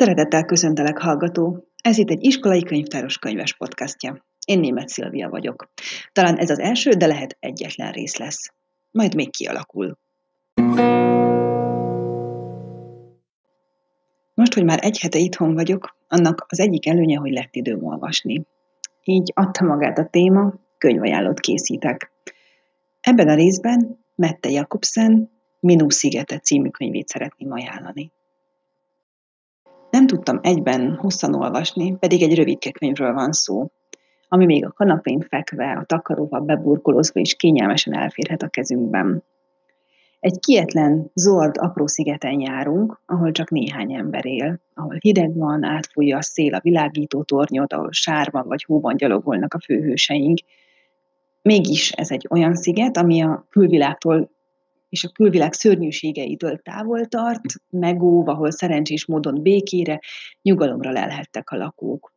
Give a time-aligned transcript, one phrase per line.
[0.00, 1.64] Szeretettel köszöntelek, hallgató!
[1.82, 4.26] Ez itt egy iskolai könyvtáros könyves podcastja.
[4.46, 5.72] Én német Szilvia vagyok.
[6.12, 8.52] Talán ez az első, de lehet egyetlen rész lesz.
[8.90, 9.98] Majd még kialakul.
[14.34, 18.46] Most, hogy már egy hete itthon vagyok, annak az egyik előnye, hogy lett időm olvasni.
[19.02, 22.12] Így adta magát a téma, könyvajánlót készítek.
[23.00, 25.30] Ebben a részben Mette Jakobsen
[25.60, 28.12] Minú szigete című könyvét szeretném ajánlani.
[30.10, 33.70] Tudtam egyben hosszan olvasni, pedig egy rövidke könyvről van szó,
[34.28, 39.24] ami még a kanapén fekve, a takaróval beburkolózva is kényelmesen elférhet a kezünkben.
[40.20, 46.16] Egy kietlen, zord, apró szigeten járunk, ahol csak néhány ember él, ahol hideg van, átfújja
[46.16, 50.38] a szél a világító tornyot, ahol sárban vagy hóban gyalogolnak a főhőseink.
[51.42, 54.30] Mégis ez egy olyan sziget, ami a külvilágtól
[54.90, 60.00] és a külvilág szörnyűségeitől távol tart, megóv, ahol szerencsés módon békére,
[60.42, 62.12] nyugalomra lelhettek a lakók.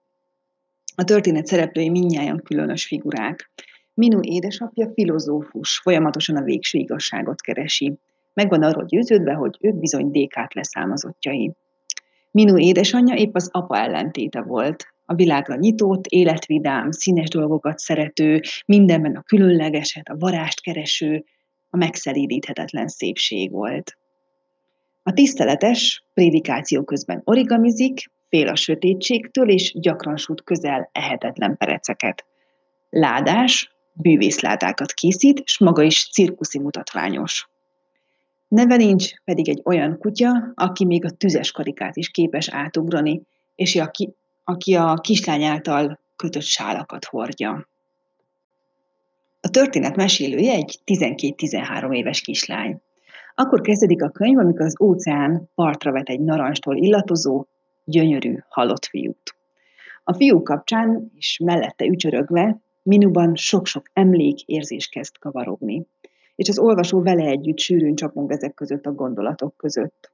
[0.96, 3.52] A történet szereplői minnyáján különös figurák.
[3.94, 7.94] Minu édesapja filozófus, folyamatosan a végső igazságot keresi.
[8.34, 11.52] Megvan arról győződve, hogy ők bizony dékák leszámozottjai.
[12.32, 14.88] Minu édesanyja épp az apa ellentéte volt.
[15.06, 21.26] A világra nyitott, életvidám, színes dolgokat szerető, mindenben a különlegeset, a varást kereső,
[21.74, 23.98] a megszeríthetetlen szépség volt.
[25.04, 32.26] A tiszteletes prédikáció közben origamizik, fél a sötétségtől, és gyakran sút közel ehetetlen pereceket.
[32.90, 37.50] Ládás, bűvészládákat készít, s maga is cirkuszi mutatványos.
[38.48, 43.22] Neve nincs pedig egy olyan kutya, aki még a tüzes karikát is képes átugrani,
[43.56, 47.70] és aki, aki a kislány által kötött sálakat hordja.
[49.46, 52.82] A történet mesélője egy 12-13 éves kislány.
[53.36, 57.46] Akkor kezdődik a könyv, amikor az óceán partra vet egy narancstól illatozó,
[57.84, 59.36] gyönyörű, halott fiút.
[60.04, 65.86] A fiú kapcsán és mellette ücsörögve Minuban sok-sok emlék, érzés kezd kavarogni,
[66.36, 70.12] és az olvasó vele együtt sűrűn csapong ezek között a gondolatok között.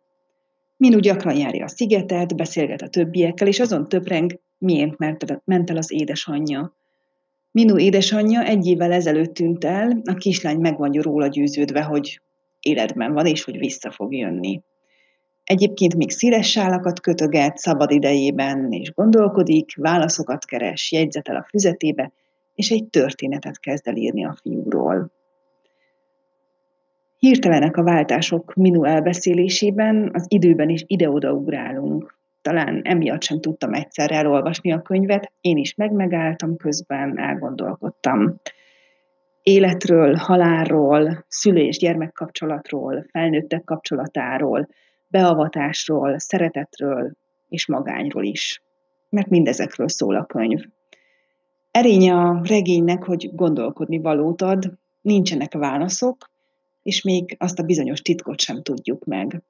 [0.78, 4.98] Minu gyakran járja a szigetet, beszélget a többiekkel, és azon töpreng, miért
[5.46, 6.78] ment el az édesanyja,
[7.52, 12.22] Minu édesanyja egy évvel ezelőtt tűnt el, a kislány meg van róla győződve, hogy
[12.60, 14.62] életben van, és hogy vissza fog jönni.
[15.44, 22.12] Egyébként még szíres sálakat kötöget szabad idejében, és gondolkodik, válaszokat keres, jegyzetel a füzetébe,
[22.54, 25.12] és egy történetet kezd el írni a fiúról.
[27.18, 34.12] Hirtelenek a váltások Minu elbeszélésében, az időben is ide-oda ugrálunk talán emiatt sem tudtam egyszer
[34.12, 38.40] elolvasni a könyvet, én is megmegálltam közben, elgondolkodtam.
[39.44, 44.68] Életről, halálról, szülő és gyermek kapcsolatról, felnőttek kapcsolatáról,
[45.08, 47.12] beavatásról, szeretetről
[47.50, 48.64] és magányról is.
[49.10, 50.60] Mert mindezekről szól a könyv.
[51.72, 56.30] Erény a regénynek, hogy gondolkodni valót ad, nincsenek válaszok,
[56.84, 59.42] és még azt a bizonyos titkot sem tudjuk meg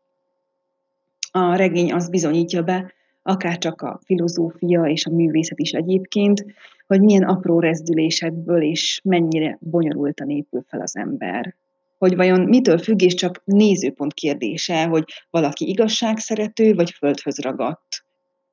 [1.31, 6.45] a regény azt bizonyítja be, akár csak a filozófia és a művészet is egyébként,
[6.87, 11.55] hogy milyen apró rezdülésekből és mennyire bonyolultan épül fel az ember.
[11.97, 18.05] Hogy vajon mitől függ, és csak nézőpont kérdése, hogy valaki igazságszerető vagy földhöz ragadt,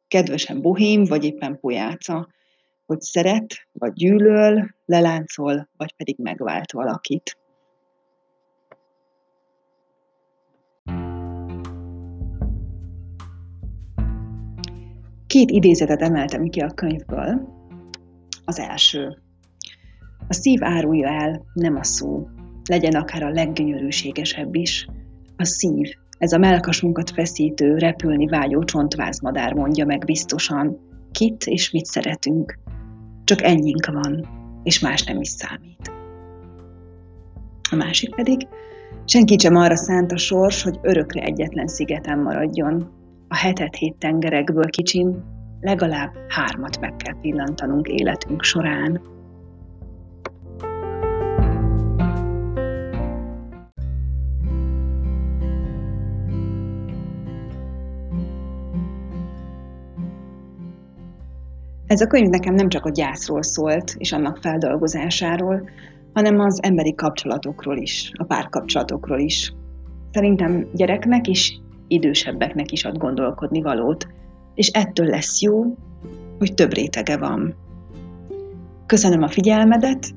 [0.08, 2.28] kedvesen bohém vagy éppen pojáca,
[2.86, 7.36] hogy szeret vagy gyűlöl, leláncol, vagy pedig megvált valakit.
[15.26, 17.54] Két idézetet emeltem ki a könyvből.
[18.44, 19.18] Az első.
[20.28, 22.26] A szív árulja el, nem a szó.
[22.68, 24.88] Legyen akár a leggyönyörűségesebb is.
[25.36, 25.88] A szív,
[26.18, 30.78] ez a melkasunkat feszítő, repülni vágyó csontvázmadár mondja meg biztosan,
[31.12, 32.58] kit és mit szeretünk.
[33.24, 34.28] Csak ennyink van,
[34.62, 35.92] és más nem is számít.
[37.70, 38.48] A másik pedig,
[39.04, 42.95] senki sem arra szánt a sors, hogy örökre egyetlen szigeten maradjon,
[43.28, 45.24] a hetet hét tengerekből kicsim,
[45.60, 49.00] legalább hármat meg kell pillantanunk életünk során.
[61.86, 65.68] Ez a könyv nekem nem csak a gyászról szólt, és annak feldolgozásáról,
[66.12, 69.52] hanem az emberi kapcsolatokról is, a párkapcsolatokról is.
[70.10, 74.06] Szerintem gyereknek is idősebbeknek is ad gondolkodni valót,
[74.54, 75.76] és ettől lesz jó,
[76.38, 77.54] hogy több rétege van.
[78.86, 80.14] Köszönöm a figyelmedet,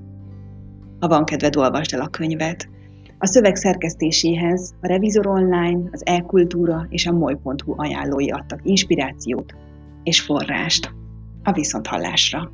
[1.00, 2.70] ha van kedved, olvasd el a könyvet.
[3.18, 9.56] A szöveg szerkesztéséhez a Revizor Online, az e-kultúra és a moly.hu ajánlói adtak inspirációt
[10.04, 10.94] és forrást
[11.44, 12.52] a viszonthallásra.